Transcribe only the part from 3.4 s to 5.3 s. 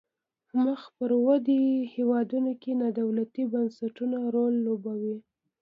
بنسټونو رول لوبولای.